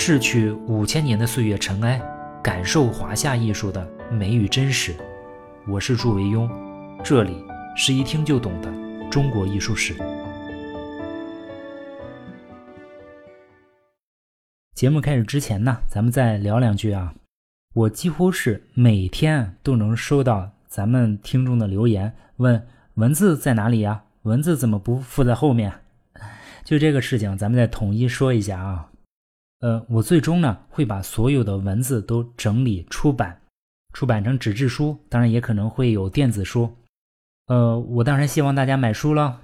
[0.00, 2.00] 逝去五千年的岁月尘埃，
[2.40, 4.94] 感受华夏艺术的美与真实。
[5.66, 6.48] 我是祝维庸，
[7.02, 7.44] 这里
[7.76, 8.72] 是一听就懂的
[9.10, 9.96] 中国艺术史。
[14.72, 17.12] 节目开始之前呢，咱们再聊两句啊。
[17.74, 24.04] 我几乎是每天都能收到咱们听众的留言，问文字在哪里呀？
[24.22, 25.72] 文字怎么不附在后面？
[26.62, 28.90] 就这个事情，咱们再统一说一下啊。
[29.60, 33.40] 呃，我最终呢会把所有的文字都整理出版，
[33.92, 36.72] 出版成纸质书，当然也可能会有电子书。
[37.46, 39.40] 呃，我当然希望大家买书了。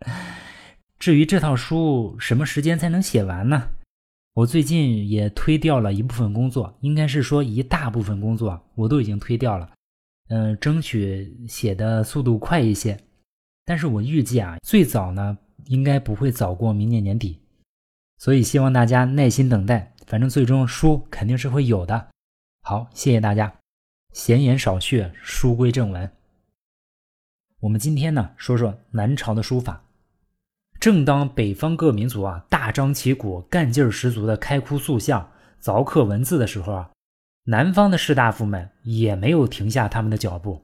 [0.98, 3.68] 至于这套书什么时间才能写完呢？
[4.32, 9.70] 我最近也推掉了一部分工作，应该是说一大部分工作我都已经推掉了。
[10.28, 12.98] 嗯，争取写的速度快一些。
[13.64, 17.38] 但是我预计啊，最早呢应该不会早过明年年底。
[18.18, 22.08] 所以希望大家耐心等待，反正最终书肯定是会有的。
[22.62, 23.52] 好，谢谢大家。
[24.12, 26.10] 闲言少叙，书归正文。
[27.60, 29.82] 我们今天呢说说南朝的书法。
[30.80, 35.30] 正当北方各民族啊大张旗鼓、干劲儿十足的开窟塑像、
[35.62, 36.90] 凿刻文字的时候啊，
[37.44, 40.62] 南方的士大夫们也没有停下他们的脚步。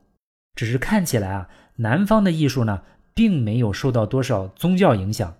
[0.55, 2.83] 只是看起来啊，南方的艺术呢，
[3.15, 5.35] 并没有受到多少宗教影响。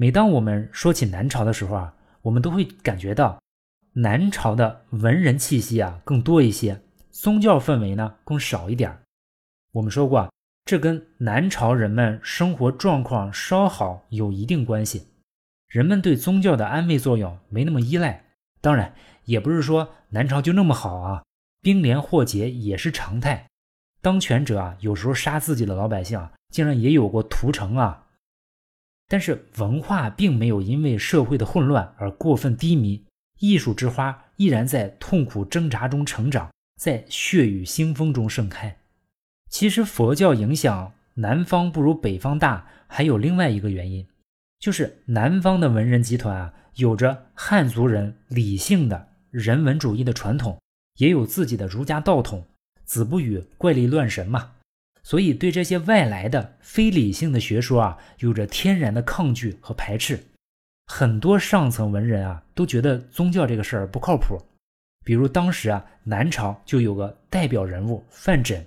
[0.00, 3.42] 每当我们说起南朝的时候啊，我们都会感觉到
[3.94, 8.96] 南朝的文人气息啊更多一些，宗教氛围呢更少一点
[9.72, 10.32] 我们说过，
[10.64, 15.08] 这跟南朝人们生活状况稍好有一定关系，
[15.66, 18.24] 人们对宗教的安慰作用没那么依赖。
[18.60, 21.24] 当然，也不是说南朝就那么好啊，
[21.60, 23.48] 兵连祸结也是常态，
[24.00, 28.04] 当权者啊有时候杀自己的老百姓啊，竟然也有过屠城啊。
[29.08, 33.02] 但是文化并没有因为社会的混乱而过分低迷，
[33.40, 38.76] 艺术之花依然在痛苦挣扎中成长，在血雨腥风中盛开。
[39.48, 44.06] 其实佛教影响南方不如北方大，还有另外一个原因，
[44.58, 50.60] 就是南方的文人集团啊，有着汉族人理性的人文主义的传统，
[50.98, 52.46] 也有自己的儒家道统，
[52.84, 54.52] 子不语怪力乱神嘛。
[55.02, 60.22] 所以，对这些外来的非理性的学说啊，有着天然的抗拒和排斥。
[60.86, 64.38] 很多上层文人啊，都觉得宗教这个事儿不靠谱。
[65.04, 68.62] 比如当时啊，南朝就有个代表人物范缜，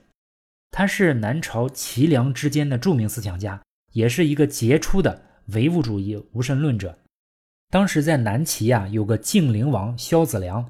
[0.72, 3.62] 他是南朝齐梁之间的著名思想家，
[3.94, 6.97] 也是一个杰出的唯物主义无神论者。
[7.70, 10.68] 当时在南齐啊，有个晋灵王萧子良，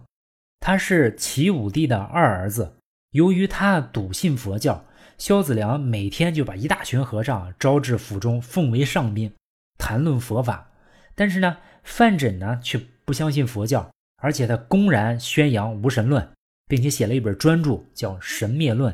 [0.59, 2.73] 他是齐武帝的二儿子。
[3.11, 4.83] 由于他笃信佛教。
[5.21, 9.31] 萧子良每天就把一大群和尚招至府中，奉为上宾，
[9.77, 10.71] 谈论佛法。
[11.13, 13.87] 但是呢，范缜呢却不相信佛教，
[14.17, 16.27] 而且他公然宣扬无神论，
[16.67, 18.91] 并且写了一本专著叫《神灭论》，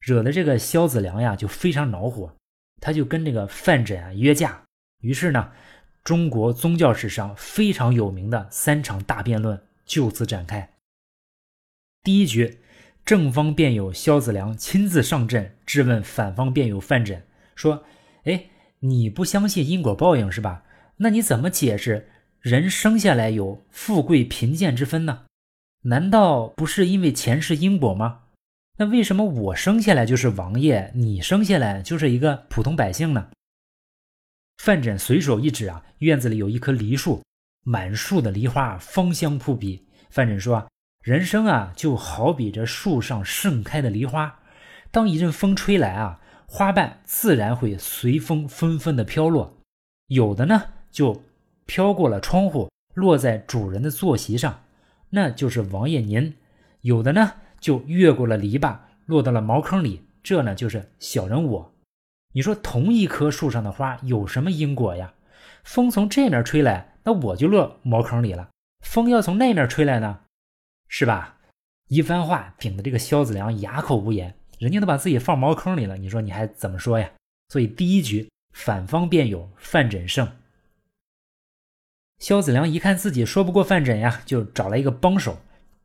[0.00, 2.34] 惹得这个萧子良呀就非常恼火，
[2.80, 4.60] 他就跟这个范缜啊约架。
[4.98, 5.52] 于是呢，
[6.02, 10.68] 中国宗教史上非常有名的三场大辩论就此展开。
[12.02, 12.58] 第一局。
[13.04, 17.22] 正方辩友萧子良亲自上阵质问反方辩友范缜，
[17.56, 17.84] 说
[18.24, 18.46] ：“哎，
[18.78, 20.62] 你不相信因果报应是吧？
[20.98, 22.08] 那你怎么解释
[22.40, 25.24] 人生下来有富贵贫贱之分呢？
[25.82, 28.20] 难道不是因为前世因果吗？
[28.78, 33.30] 那为什么我生下来就是王爷，你生下来就是一个普通百姓呢？”
[34.62, 37.20] 范缜随手一指啊，院子里有一棵梨树，
[37.64, 39.84] 满树的梨花芳香扑鼻。
[40.08, 40.64] 范缜说。
[41.02, 44.38] 人生啊，就好比这树上盛开的梨花，
[44.92, 49.58] 当一阵风吹来啊，花瓣自然会随风纷纷的飘落，
[50.06, 50.62] 有的呢
[50.92, 51.24] 就
[51.66, 54.62] 飘过了窗户，落在主人的坐席上，
[55.10, 56.34] 那就是王爷您；
[56.82, 61.72] 有的呢就越过了篱笆，落到了茅坑里，这呢就是小人我。
[62.34, 65.14] 你说同一棵树上的花有什么因果呀？
[65.64, 68.50] 风从这面吹来，那我就落茅坑里了；
[68.86, 70.20] 风要从那面吹来呢？
[70.94, 71.38] 是吧？
[71.88, 77.10] 一番话顶得这个萧子良哑口无言，人家都把自己放茅坑里了，你说你还怎么说呀？
[77.48, 80.30] 所以第一局反方辩友范缜胜。
[82.18, 85.38] 萧子良一看自己说不过范缜呀，就找来一个帮手，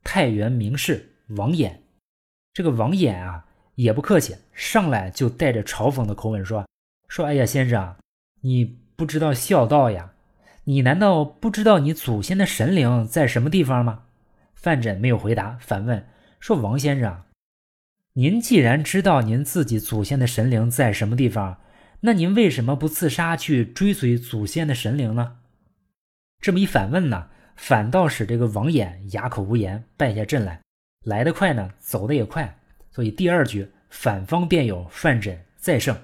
[0.03, 1.77] 太原名士王衍。
[2.53, 3.45] 这个王衍啊
[3.75, 6.67] 也不客气，上来就带着嘲讽的口吻说
[7.07, 7.95] ：“说哎呀，先生，
[8.41, 10.11] 你不知道孝道呀？
[10.65, 14.03] 你难道不知道你祖先的神灵在什么地方吗？”
[14.57, 16.05] 范缜没有回答，反问
[16.39, 17.23] 说：“王先生，
[18.13, 21.61] 您既然知道您自己祖先的神灵在什么地方，
[22.01, 25.37] 那您为什么不自杀去追随祖先的神灵呢？”
[26.41, 30.59] 这么一反问呢，反倒使这个王衍哑口无言，败下阵来。
[31.05, 32.59] 来得快呢，走得也快。
[32.91, 35.95] 所以第二局反方便有范缜再胜。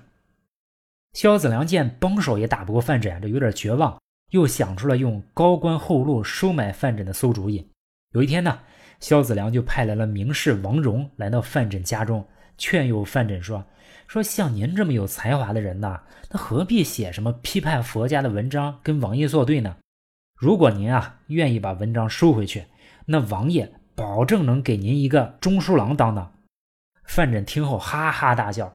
[1.13, 3.99] 萧子良见帮手也打不过范缜，这有点绝望，
[4.31, 7.67] 又想出了用高官厚禄收买范缜的馊主意。
[8.13, 8.59] 有一天呢，
[8.99, 12.27] 萧子良就派来了名士王荣来到范缜家中，
[12.59, 13.65] 劝诱范缜说
[14.07, 19.77] ：“说像您这么有才华的人呐，那何必写什么批判佛家的文章跟王爷作对呢？
[20.37, 22.65] 如果您啊愿意把文章收回去，
[23.07, 26.31] 那王爷保证能给您一个中书郎当当。”
[27.03, 28.71] 范缜听后哈哈大笑，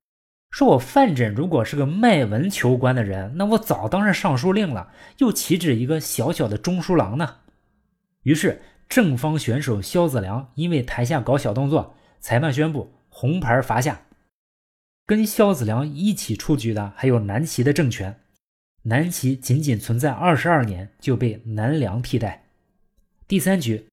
[0.50, 7.36] 说：“我范缜如果是个卖文求官的人，那我早当上尚书令了，又岂止一个小小的中书郎呢？”
[8.24, 14.02] 于是正方选手萧子良因为台下搞小动作，裁判宣布红牌罚下。
[15.06, 18.20] 跟萧子良一起出局的还有南齐的政权，
[18.82, 22.46] 南齐仅仅存在二十二年就被南梁替代。
[23.26, 23.88] 第三局，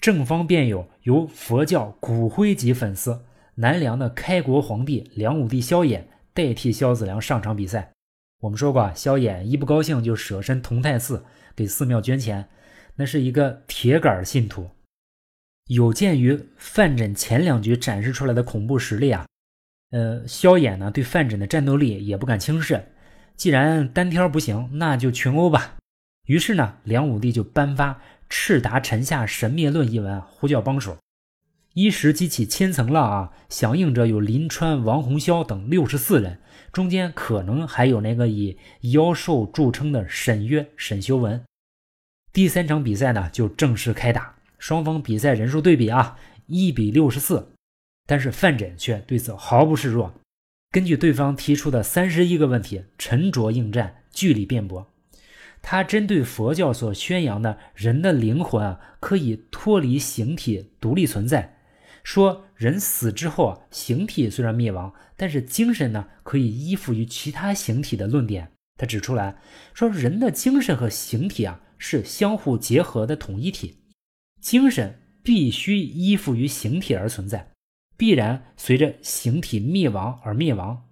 [0.00, 3.24] 正方辩友由佛教骨灰级粉丝。
[3.56, 6.02] 南梁的开国皇帝梁武帝萧衍
[6.32, 7.92] 代替萧子良上场比赛。
[8.40, 11.24] 我们说过，萧衍一不高兴就舍身同泰寺，
[11.54, 12.48] 给寺庙捐钱，
[12.96, 14.70] 那是一个铁杆信徒。
[15.66, 19.26] 有鉴于范缜前两局展示出来的恐怖实力啊，
[19.90, 22.84] 呃，萧衍呢对范缜的战斗力也不敢轻视。
[23.36, 25.76] 既然单挑不行，那就群殴吧。
[26.26, 27.94] 于是呢，梁武帝就颁发
[28.28, 30.96] 《赤达臣下神灭论》一文，呼叫帮手。
[31.72, 33.32] 一时激起千层浪啊！
[33.48, 36.38] 响应者有林川、王洪霄等六十四人，
[36.72, 38.56] 中间可能还有那个以
[38.92, 41.42] 妖兽著称的沈约、沈修文。
[42.34, 44.34] 第三场比赛呢，就正式开打。
[44.58, 47.52] 双方比赛人数对比啊，一比六十四。
[48.08, 50.12] 但是范缜却对此毫不示弱，
[50.72, 54.92] 根据对方提出的三十一个问题，沉着应战，据理辩驳。
[55.62, 61.56] 他针对佛教所宣扬的人的灵魂啊，可以脱离形体，独立存在。
[62.02, 68.50] 说人死之后啊，形体虽然灭亡，但是精神呢可以依附于其他形体的论点。
[68.76, 69.36] 他指出来
[69.72, 73.76] 说，人的精神和形体啊是相互结合的统一体，
[74.40, 77.50] 精神必须依附于形体而存在，
[77.98, 80.88] 必然随着形体灭亡而灭亡。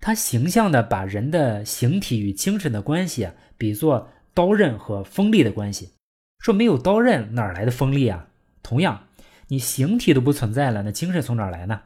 [0.00, 5.92] 他形象的把人的形体与精神的关系啊比作刀刃和锋利的关系，
[6.40, 8.28] 说没有刀刃哪来的锋利啊？
[8.62, 9.06] 同样。
[9.48, 11.80] 你形体都不存在了，那精神从哪来呢？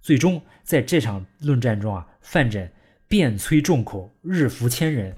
[0.00, 2.70] 最终在这场论战中啊，范缜
[3.08, 5.14] 辩摧众口，日服千人。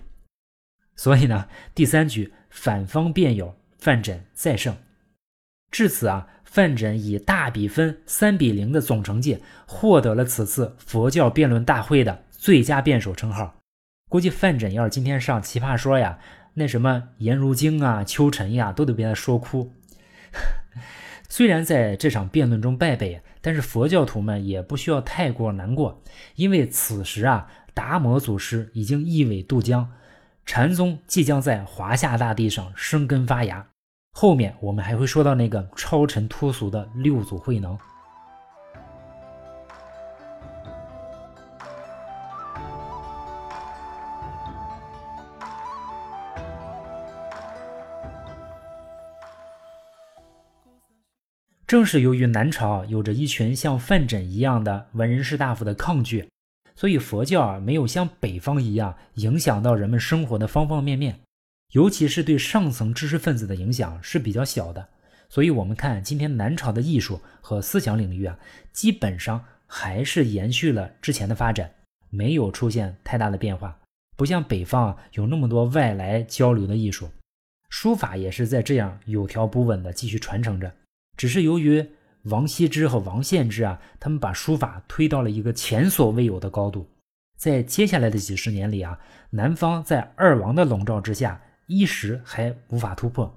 [1.02, 4.76] 所以呢，第三局反方辩友，范缜再胜。
[5.72, 13.56] 至此啊，范缜以大比分三比零的总成绩，获得了此次佛教辩论大会的最佳辩手称号。
[14.08, 16.20] 估计范缜要是今天上《奇葩说》呀，
[16.54, 19.72] 那什么颜如晶啊、秋晨呀，都得被他说哭。
[21.28, 26.00] 虽然在这场辩论中败北，但是佛教徒们也不需要太过难过，
[26.36, 29.90] 因为此时啊，达摩祖师已经一苇渡江，
[30.44, 33.66] 禅宗即将在华夏大地上生根发芽。
[34.12, 37.78] 后面我们还会说到那个超尘脱俗的六祖慧能。
[51.72, 56.28] 正是由于南朝有着一群像范缜一样的文人士大夫的抗拒，
[56.82, 61.20] 所以佛教啊没有像北方一样影响到人们生活的方方面面，
[61.74, 64.88] 尤其是对上层知识分子的影响是比较小的。
[65.28, 68.36] 所以，我们看今天南朝的艺术和思想领域啊，
[68.72, 71.72] 基本上还是延续了之前的发展，
[72.10, 73.78] 没有出现太大的变化。
[74.16, 77.08] 不像北方啊有那么多外来交流的艺术，
[77.70, 80.74] 书法也是在这样有条不紊的继续传承着。
[81.16, 81.88] 只是由于
[82.24, 86.88] 王羲之和王献之啊，他们把书法推到了一个前所未有的高度。
[87.36, 88.98] 在接下来的几十年里啊，
[89.30, 93.34] 南方在二王的笼罩之下，一时还无法突破。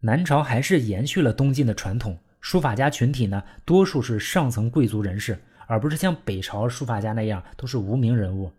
[0.00, 8.50] 南朝还是延续了东晋的传统，书法家群体呢，多数是上层贵族人士，而不是像北朝书法家那样都是无名人物。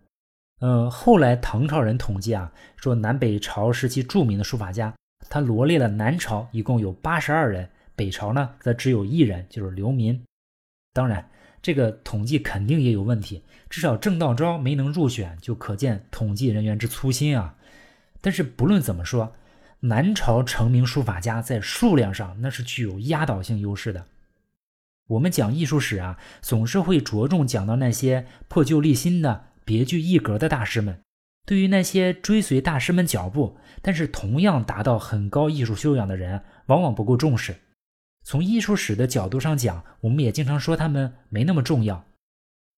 [0.60, 4.94] 呃，后来唐朝人统计啊，说南北朝时期著名的书法家，
[5.28, 7.68] 他罗列了南朝一共有八十二人。
[7.98, 10.22] 北朝呢，则只有一人，就是刘民。
[10.92, 11.28] 当然，
[11.60, 17.56] 这个统计肯定也有问题，至少郑道昭没能入选，就可见统计人员之粗心啊。
[18.20, 19.34] 但是不论怎么说，
[19.80, 24.06] 南朝成名书法家在数量上那是具有压倒性优势的。
[25.08, 31.00] 我们讲艺术史啊，总是会着重讲到那些破旧立新的、别具一格的大师们，
[31.44, 37.56] 对于那些追随大师们脚步，但是同样达到很高艺术修养的人，往往不够重视。
[38.28, 42.04] 从艺术史的角度上讲，我们也经常说他们没那么重要。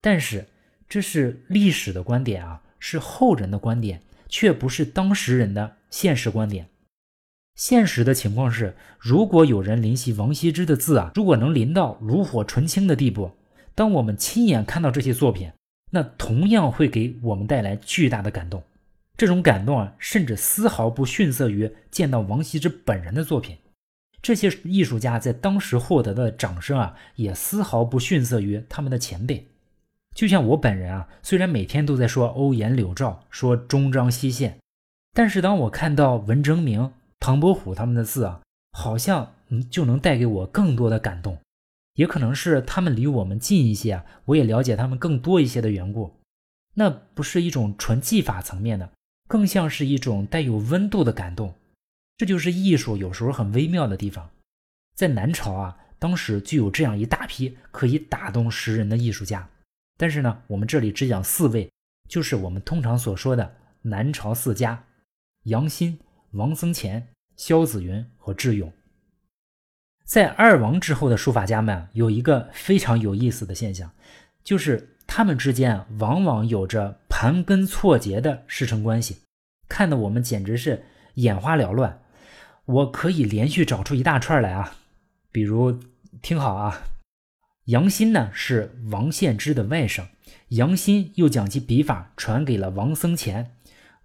[0.01, 0.47] 但是
[0.89, 6.69] 这是历史的观点啊，是后人的观点，却不是当时人的现实观点。
[7.57, 13.33] 现实的情况是，如果有人临习王羲之的字啊，如果能临到炉火纯青的地步，
[13.75, 15.51] 当我们亲眼看到这些作品，
[15.91, 18.63] 那同样会给我们带来巨大的感动。
[19.17, 23.57] 这种感动啊，甚至丝毫不逊色于见到王羲之本人的作品。
[24.23, 29.47] 这些艺术家在当时获得的掌声啊，也丝毫不逊色于他们的前辈。
[30.15, 34.59] 就像我本人啊，虽然每天都在说欧颜柳赵，说中章西线，
[35.13, 36.93] 但是当我看到文征明。
[37.23, 38.41] 唐伯虎他们的字啊，
[38.73, 41.37] 好像嗯就能带给我更多的感动，
[41.97, 46.15] 也可能是他们离我们近一些啊，我也了解他们更多一些的缘故。
[46.73, 48.91] 那不是一种纯技法层面的，
[49.29, 51.53] 更像是一种带有温度的感动。
[52.21, 54.29] 这就是艺术有时候很微妙的地方。
[54.95, 59.49] 在南朝啊，当时就有这样一大批可以打动诗人的艺术家，
[59.97, 61.73] 但是呢，我们这里只讲四位，
[62.11, 64.85] 就是我们通常所说的南朝四家：
[65.45, 65.99] 杨欣。
[66.33, 68.71] 王僧虔、萧子云和智勇，
[70.05, 73.91] 在二王之后的书法家们有一个非常有意思的现象，
[74.45, 79.23] 就是他们之间往往有着盘根错节的师承关系，
[79.71, 80.85] 看得我们简直是
[81.15, 81.99] 眼花缭乱。
[82.71, 84.77] 我可以连续找出一大串来啊，
[85.33, 85.81] 比如
[86.23, 86.85] 听好啊，
[87.65, 90.07] 杨新呢是王献之的外甥，
[90.51, 93.57] 杨新又将其笔法传给了王僧虔。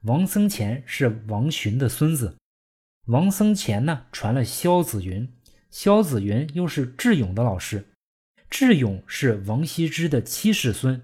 [0.02, 2.38] 王僧虔是王洵的孙子，
[3.08, 5.32] 王僧虔呢传了萧子云，
[5.70, 7.88] 萧子云又是智勇的老师，
[8.50, 11.02] 智勇是王羲之的七世孙，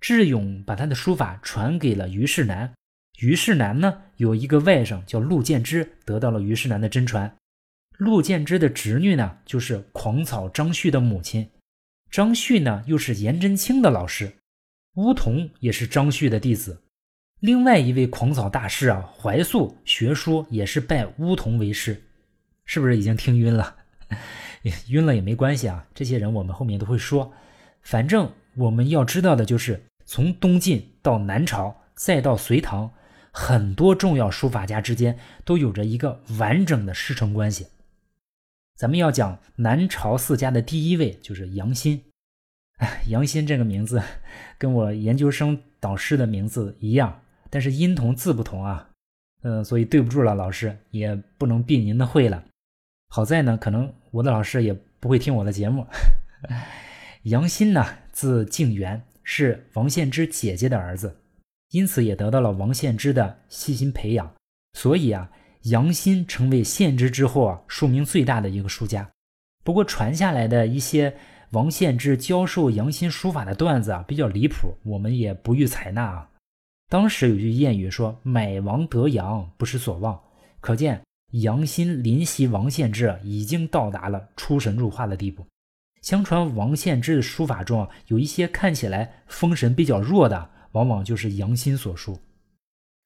[0.00, 2.74] 智勇把他的书法传给了虞世南，
[3.22, 7.36] 虞世南呢有一个外甥叫陆建之，得到了虞世南的真传，
[7.96, 11.48] 陆建之的侄女呢就是狂草张旭的母亲，
[12.10, 14.38] 张旭呢又是颜真卿的老师，
[14.96, 16.82] 乌童也是张旭的弟子。
[17.38, 22.02] 另外一位狂草大师啊，怀素学书也是拜乌童为师，
[22.64, 23.76] 是不是已经听晕了？
[24.90, 27.32] 晕了也没关系啊，这些人我们后面都会说。
[27.82, 32.92] 反正我们要知道的就是，从东晋到南朝，再到隋唐，
[33.32, 37.66] 很多重要书法家之间都有着一个完整的师承关系。
[38.76, 42.04] 咱们要讲南朝四家的第一位就是杨欣。
[43.08, 44.02] 杨欣这个名字
[44.58, 47.20] 跟我研究生导师的名字一样。
[47.48, 48.88] 但是音同字不同啊，
[49.42, 52.42] 嗯，所以对不住了，老师也不能避您的讳了。
[53.08, 55.86] 好在呢，可能我的老师也不会听我的节目。
[57.24, 61.14] 杨欣呢，字敬元，是王献之姐姐的儿子，
[61.72, 64.32] 因此也得到了王献之的细心培养。
[64.78, 65.30] 所以啊，
[65.64, 69.10] 杨欣成为献之之后啊，数名最大的一个书家。
[69.64, 71.14] 不过传下来的一些
[71.50, 76.28] 王献之教授杨欣书法的段子啊，比较离谱，我们也不予采纳啊。
[76.88, 80.20] 当时有句谚语说：“买王得杨，不失所望。”
[80.60, 81.02] 可见
[81.32, 85.46] 杨欣临习王献之已经到达了出神入化的地步。
[86.02, 92.20] 相传王献之的书法中啊有一些看起来风神比较弱的，往往就是杨新所述。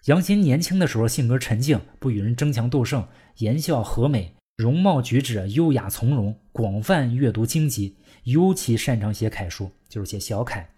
[0.06, 3.06] 杨新年轻的时候性格沉静，不与人争强斗胜，
[3.38, 10.68] 言笑和美，容貌举止优雅从容，广泛阅读经籍，尤其擅长写楷书，就是写小楷。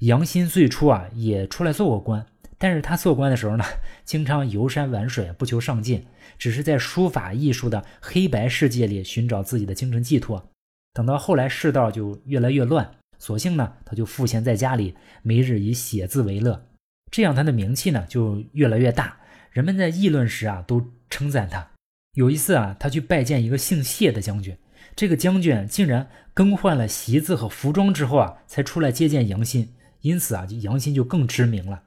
[0.00, 2.26] 杨新最初啊也出来做过官。
[2.56, 3.64] 但是他做官的时候呢，
[4.04, 6.06] 经常游山玩水，不求上进，
[6.38, 10.50] 只是在书法艺术的黑白世界里寻找自己的精神寄托。
[10.94, 16.66] 等到后来世道就越来越乱，索性呢，他就赋闲在家里，每日以写字为乐。
[17.10, 19.16] 这样他的名气呢就越来越大，
[19.50, 21.66] 人们在议论时啊都称赞他。
[22.16, 24.54] 有一次啊，他去拜见一个姓谢的将军，
[24.94, 31.84] 这个将军竟然更换了席子和服装之后啊，才出来接见杨欣，因此啊，杨欣就更知名了。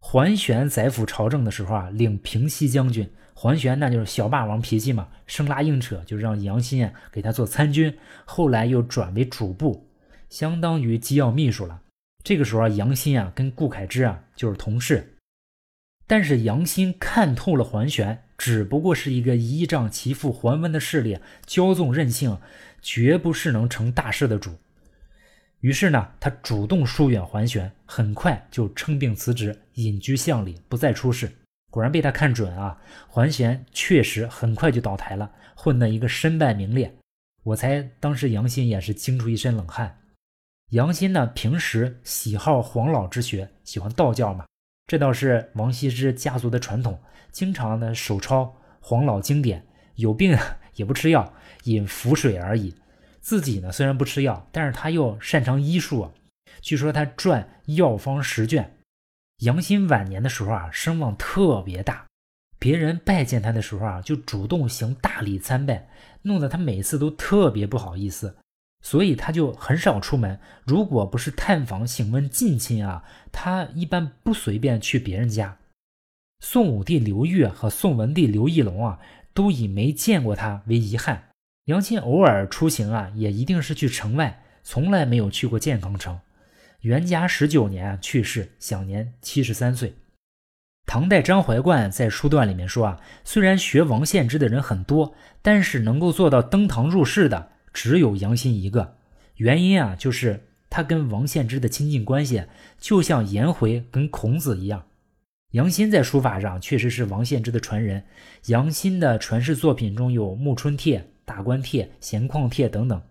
[0.00, 3.08] 桓玄宰辅朝政的时候啊，领平西将军。
[3.34, 7.96] 桓玄那就是小霸王脾气嘛，生拉硬扯，就让杨欣啊给他做参军。
[8.24, 9.85] 后来又转为主簿，
[10.28, 11.82] 相当于机要秘书了。
[12.22, 15.14] 这个时候啊，杨新啊跟顾恺之啊就是同事。
[16.06, 22.38] 但是杨新看透了桓玄，只不过是一个依仗其父桓温的势力，骄纵任性，
[22.80, 24.56] 绝不是能成大事的主。
[25.60, 31.30] 于是呢，他主动疏远桓玄，很快就称病辞职，隐居巷里，不再出仕。
[31.70, 32.80] 果然被他看准啊！
[33.08, 36.94] 桓玄确实很快就倒台了，混得一个身败名裂。
[37.42, 39.98] 我猜当时杨欣也是惊出一身冷汗。
[40.70, 44.46] 杨欣呢，平时喜好黄老之学，喜欢道教嘛，
[44.88, 50.36] 这倒是王羲之家族的传统，经常呢手抄黄老经典，有病
[50.74, 51.32] 也不吃药，
[51.64, 52.74] 饮符水而已。
[53.20, 56.10] 自己呢虽然不吃药，但是他又擅长医术啊。
[56.60, 58.78] 据说他撰药方十卷。
[59.38, 62.06] 杨欣晚年的时候啊，声望特别大，
[62.58, 65.88] 别人拜见他的时候啊，就主动行大礼参拜，
[66.22, 68.36] 弄得他每次都特别不好意思。
[68.86, 70.38] 所以他就很少出门。
[70.64, 73.02] 如果不是探访请问近亲啊，
[73.32, 75.58] 他一般不随便去别人家。
[76.38, 79.00] 宋武帝刘裕和宋文帝刘义隆啊，
[79.34, 81.30] 都以没见过他为遗憾。
[81.64, 86.20] 杨新偶尔出行啊，也一定是去城外，从来没有去过建康城。
[86.82, 89.96] 元嘉十九年去世，享年七十三岁。
[90.86, 97.50] 唐代张怀灌在书段里面说啊，虽然学王献之的人很多，但是能够做到登堂入室的。
[97.76, 98.96] 只有杨新一个，
[99.34, 102.42] 原因啊，就是他跟王献之的亲近关系，
[102.78, 104.86] 就像颜回跟孔子一样。
[105.50, 108.02] 杨新在书法上确实是王献之的传人。
[108.46, 113.02] 杨新的传世作品中有《暮春帖》《大观帖》《闲旷帖》等等。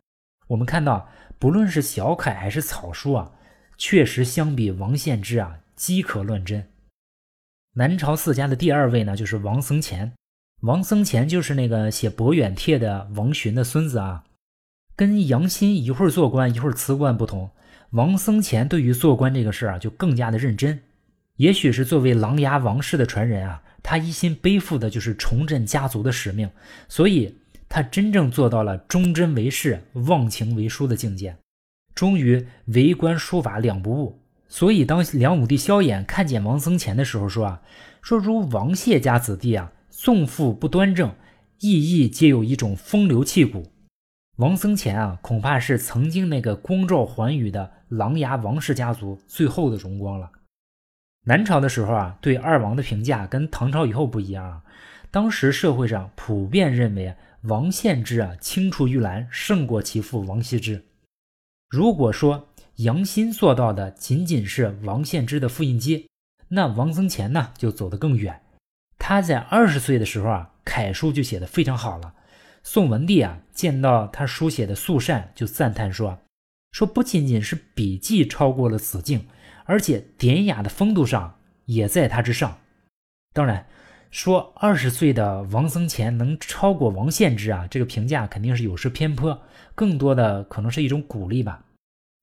[0.47, 1.07] 我们看到，
[1.37, 3.31] 不论是小楷还是草书啊，
[3.77, 6.67] 确实相比王献之啊，饥可乱真。
[7.75, 10.11] 南朝四家的第二位呢，就是王僧虔。
[10.61, 14.23] 王僧虔就是那个写《博远帖》的王洵的孙子啊。
[14.95, 17.49] 跟杨欣一会儿做官一会儿辞官不同，
[17.91, 20.79] 王僧虔对于做官这个事儿啊就更加的认真。
[21.35, 26.49] 也许是作为琅琊王氏的传人啊，他一心背负的就是重振家族的使命，
[26.87, 27.35] 所以
[27.67, 31.35] 他真正做到了忠贞为事、忘情为书的境界，
[31.93, 34.21] 终于为官书法两不误。
[34.47, 37.61] 所以当梁武帝萧衍看见王僧虔的时候说啊，
[38.01, 41.13] 说如王谢家子弟啊，纵父不端正，
[41.59, 43.73] 意意皆有一种风流气骨。
[44.37, 50.29] 王僧虔啊，恐怕是曾经那个光照寰宇的琅琊王氏家族最后的荣光了。
[51.23, 54.63] 南朝的时候啊，对二王的评价跟唐朝以后不一样啊。
[55.09, 60.83] 当时社会上普遍认为王献之啊青出于蓝，胜过其父王羲之。
[61.69, 66.09] 如果说杨欣做到的仅仅是王献之的复印机，
[66.49, 68.41] 那王僧虔呢就走得更远。
[68.99, 72.13] 他在二十岁的时候啊，楷书就写得非常好了。
[72.67, 76.17] 宋文帝啊，见到他书写的素善，就赞叹说
[76.73, 79.27] ：“说不仅仅是笔迹超过了子敬，
[79.65, 82.57] 而且典雅的风度上也在他之上。”
[83.33, 83.67] 当然，
[84.09, 89.39] 说二十岁的王僧虔能超过王献之啊，这个评价肯定是有失偏颇，
[89.75, 91.63] 更多的可能是一种鼓励吧。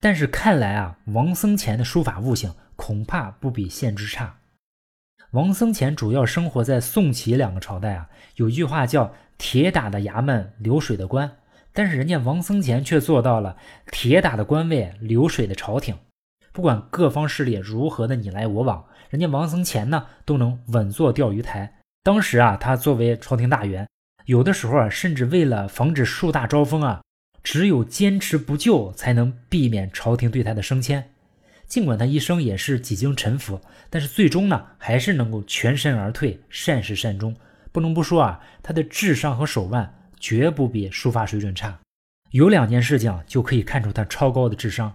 [0.00, 4.40] 但是看来啊，王僧虔的书法悟性恐怕不比献之差。
[5.32, 9.12] 王僧虔主要生活在宋齐两个朝代啊，有句话叫。
[9.38, 11.38] 铁打的衙门，流水的官，
[11.72, 13.56] 但是人家王僧虔却做到了
[13.90, 15.96] 铁打的官位，流水的朝廷。
[16.52, 21.80] 不管各方势力如何的你来我往，人家王僧虔呢都能稳坐钓鱼台。
[22.04, 23.88] 当时啊，他作为朝廷大员，
[24.26, 27.02] 有的时候啊，甚至为了防止树大招风啊，
[27.42, 31.10] 只有坚持不救，才能避免朝廷对他的升迁。
[31.66, 37.34] 尽管他一生也是几经沉浮，但是最终呢，还是能够全身而退，善始善终。
[37.72, 41.78] 不能不说啊，他的智商和手腕绝不比书法水准差。
[42.30, 44.92] 有两件事情就可以看出他超高的智商。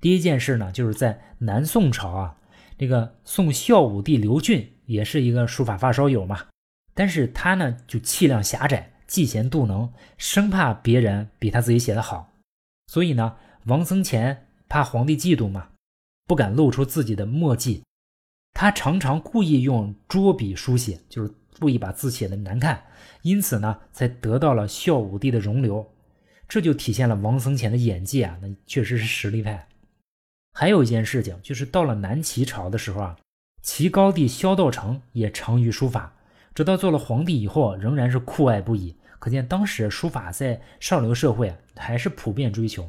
[0.00, 2.36] 第一件事呢，就是在南宋朝啊，
[2.76, 6.46] 这个宋孝武帝刘俊也是一个书法发烧友嘛，
[6.94, 12.32] 但是他呢就气量狭窄，嫉贤妒能，生怕别人比他自己写的好。
[12.88, 15.68] 所以呢，王僧虔怕皇帝嫉妒嘛，
[16.26, 17.82] 不敢露出自己的墨迹，
[18.52, 21.32] 他常常故意用拙笔书写，就是。
[21.58, 22.84] 故意把字写的难看，
[23.22, 25.90] 因此呢，才得到了孝武帝的容留，
[26.46, 29.66] 这就体现了王僧虔的演技啊，那确实是实力派。
[30.52, 33.16] 还有一件事情，就是到了南齐朝的时候啊，
[33.62, 36.14] 齐高帝萧道成也长于书法，
[36.54, 38.94] 直到做了皇帝以后，仍然是酷爱不已。
[39.18, 42.86] 可见当时书法在上流社会还是普遍追求。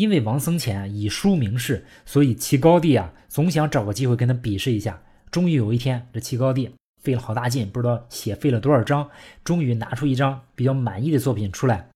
[0.00, 5.02] 因为王僧虔以书名士，所以齐高帝啊，总想找个机会跟他比试一下。
[5.30, 6.70] 终于有一天，这齐高帝。
[7.02, 9.10] 费了好大劲，不知道写废了多少张，
[9.44, 11.90] 终于拿出一张比较满意的作品出来，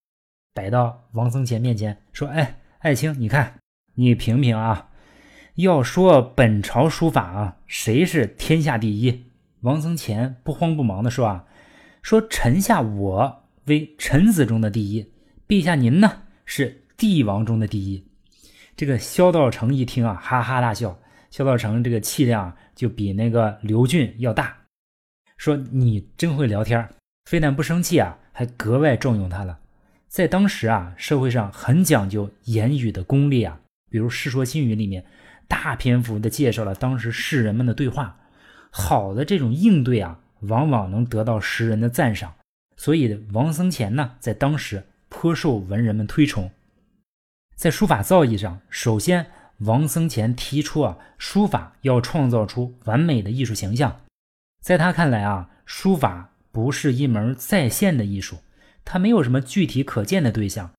[0.53, 3.55] 摆到王僧虔面前，说：“哎，爱卿，你看，
[3.95, 4.91] 你评评啊。
[5.55, 9.25] 要说本朝书法啊，谁是天下第一？”
[9.63, 11.47] 王僧虔不慌不忙地说：“啊，
[12.03, 15.11] 说臣下我为臣子中的第一，
[15.49, 18.05] 陛下您呢是帝王中的第一。”
[18.77, 20.99] 这个萧道成一听啊，哈哈大笑。
[21.31, 24.57] 萧道成这个气量就比那个刘俊要大。
[25.37, 26.89] 说你真会聊天，
[27.25, 29.59] 非但不生气啊，还格外重用他了。
[30.07, 35.05] 在当时啊，社会上很讲究言语的功力啊，比如《世说新语》里面
[35.49, 38.17] 大篇幅的介绍了当时士人们的对话，
[38.71, 42.33] 好的这种应对啊，往往能得到诗人的赞赏。
[42.77, 46.49] 所以王僧虔呢，在当时颇受文人们推崇。
[47.55, 49.27] 在书法造诣上，首先
[49.59, 54.01] 王僧虔提出啊，书法要创造出完美的艺术形象。
[54.61, 58.39] 在他看来啊，书法不是一门在线的艺术，
[58.85, 60.71] 它没有什么具体可见的对象。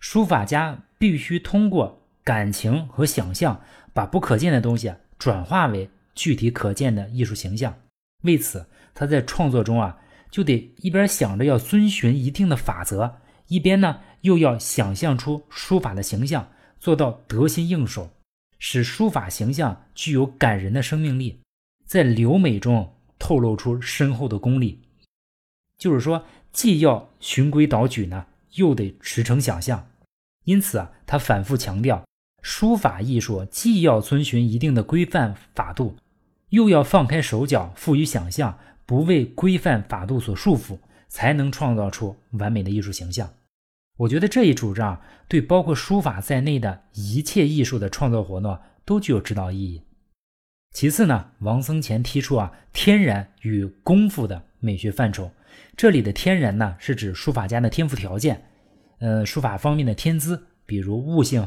[0.00, 3.60] 书法家必须通过感情和想象，
[3.92, 7.74] 把不可见的东西转化为具体可见的艺术形象。
[8.22, 9.98] 为此，他在创作中啊。
[10.30, 13.18] 就得一边想着要遵循一定的法则，
[13.48, 18.10] 一边呢又要想象出书法的形象，做到得心应手，
[18.58, 21.40] 使书法形象具有感人的生命力，
[21.84, 24.80] 在流美中透露出深厚的功力。
[25.78, 29.88] 就是说，既要循规蹈矩呢，又得驰骋想象。
[30.44, 32.04] 因此啊，他反复强调，
[32.42, 35.96] 书法艺术既要遵循一定的规范法度，
[36.50, 38.58] 又要放开手脚，赋予想象。
[38.84, 40.76] 不为规范法度所束缚，
[41.12, 43.30] 才能创造出完美的艺术形象。
[43.98, 44.98] 我觉得这一主张
[45.28, 49.82] 对包括书法在内的一切艺术的创作活动都具有指导意义。
[50.74, 55.30] 其次呢，王僧虔提出啊，天然与功夫的美学范畴。
[55.76, 58.42] 这里的天然呢，是指书法家的天赋条件，
[58.98, 61.44] 呃，书法方面的天资，比如悟性；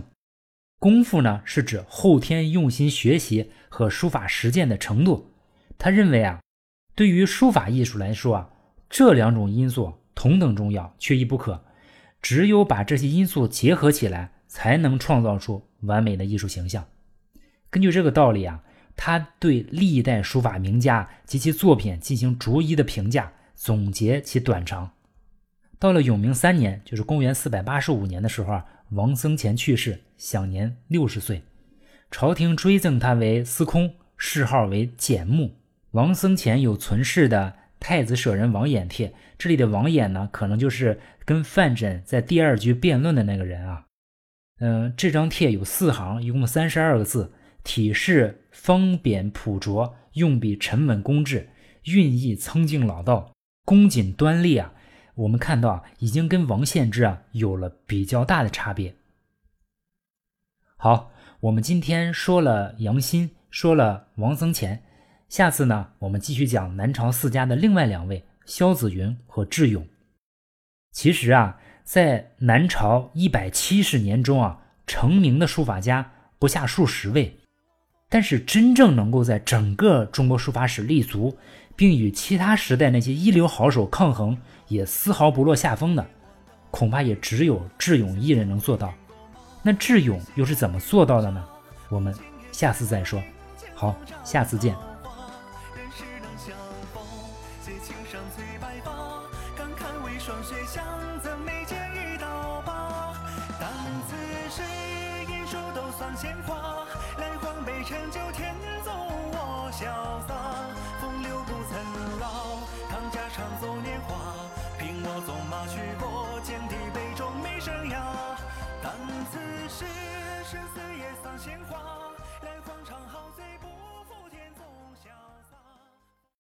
[0.80, 5.32] 功夫呢，是指后天用心学习和书法实践的程度。
[5.80, 6.40] 他认为啊。
[6.98, 8.50] 对于书法艺术来说啊，
[8.90, 11.64] 这两种因素同等重要，缺一不可。
[12.22, 16.86] 只有把这些因素结合起来，才能创造出完美的艺术形象。
[17.70, 18.64] 根据这个道理啊，
[18.96, 24.92] 他对历代书法名家及其作品进行逐一的评价，总结其短长。
[25.78, 31.44] 到了永明三年，就是公元四百八十五年的时候啊，王僧虔去世，享年六十岁。
[32.10, 35.58] 朝廷追赠他为司空，谥号为简木。
[35.92, 37.56] 王僧虔有存世的
[37.88, 43.86] 太子舍人王衍帖，这里的王衍呢，可能就是跟范缜在第二局辩论的那个人啊。
[44.60, 47.32] 嗯，这张帖有四行，一共三十二个字，
[47.64, 51.46] 体式方扁朴拙，用笔沉稳公正，
[51.84, 53.32] 韵意苍劲老道，
[53.66, 54.74] 恭谨端立啊。
[55.14, 58.96] 我们看到啊，已经跟王献之啊有了比较大的差别。
[60.76, 64.82] 好，我们今天说了杨欣，说了王僧虔。
[65.36, 69.86] 下次呢，我们继续讲南朝四家的另外两位萧子云和智勇。
[70.94, 77.38] 其实啊，在南朝一百七十年中啊，成名的书法家不下数十位，
[78.08, 81.38] 但是真正能够在整个中国书法史立足，
[81.76, 84.38] 并与其他时代那些一流好手抗衡，
[84.70, 86.06] 也丝毫不落下风的，
[86.72, 88.94] 恐怕也只有智勇一人能做到。
[89.62, 91.44] 那智勇又是怎么做到的呢？
[91.90, 92.16] 我们
[92.54, 93.22] 下次再说。
[93.74, 93.94] 好，
[94.24, 94.74] 下次见。